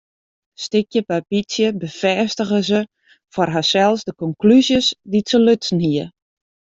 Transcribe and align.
Stikje 0.63 1.01
by 1.09 1.17
bytsje 1.29 1.67
befêstige 1.79 2.59
se 2.69 2.79
foar 3.33 3.49
harsels 3.55 4.01
de 4.07 4.11
konklúzjes 4.21 4.87
dy't 5.11 5.29
se 5.31 5.37
lutsen 5.45 5.79
hie. 5.85 6.05